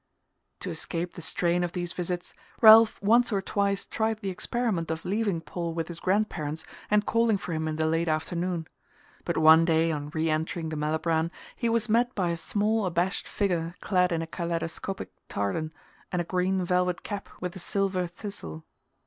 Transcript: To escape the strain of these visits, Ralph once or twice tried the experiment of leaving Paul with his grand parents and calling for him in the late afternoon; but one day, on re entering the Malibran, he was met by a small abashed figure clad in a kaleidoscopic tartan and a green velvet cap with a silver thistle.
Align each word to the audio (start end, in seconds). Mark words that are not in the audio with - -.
To 0.61 0.71
escape 0.71 1.13
the 1.13 1.21
strain 1.21 1.63
of 1.63 1.73
these 1.73 1.93
visits, 1.93 2.33
Ralph 2.59 2.99
once 3.03 3.31
or 3.31 3.39
twice 3.39 3.85
tried 3.85 4.19
the 4.21 4.31
experiment 4.31 4.89
of 4.89 5.05
leaving 5.05 5.41
Paul 5.41 5.75
with 5.75 5.89
his 5.89 5.99
grand 5.99 6.27
parents 6.27 6.65
and 6.89 7.05
calling 7.05 7.37
for 7.37 7.53
him 7.53 7.67
in 7.67 7.75
the 7.75 7.85
late 7.85 8.07
afternoon; 8.07 8.65
but 9.25 9.37
one 9.37 9.63
day, 9.63 9.91
on 9.91 10.09
re 10.09 10.27
entering 10.27 10.69
the 10.69 10.75
Malibran, 10.75 11.29
he 11.55 11.69
was 11.69 11.87
met 11.87 12.15
by 12.15 12.31
a 12.31 12.35
small 12.35 12.87
abashed 12.87 13.27
figure 13.27 13.75
clad 13.79 14.11
in 14.11 14.23
a 14.23 14.25
kaleidoscopic 14.25 15.11
tartan 15.29 15.71
and 16.11 16.19
a 16.19 16.25
green 16.25 16.65
velvet 16.65 17.03
cap 17.03 17.29
with 17.39 17.55
a 17.55 17.59
silver 17.59 18.07
thistle. 18.07 18.65